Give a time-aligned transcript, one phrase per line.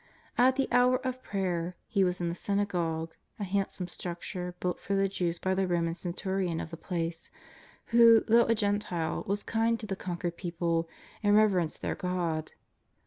[0.35, 4.95] At the hour of prayer He was in the synagogue, a handsome structure built for
[4.95, 7.29] the Jews by the Roman centurion of the place,
[7.89, 10.89] who, though a Gentile, was kind to the conquered people,
[11.21, 12.53] and reverenced their God.